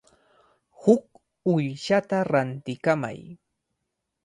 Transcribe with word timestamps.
Huk 0.85 1.03
uyshata 1.51 2.17
rantikamay. 2.31 3.19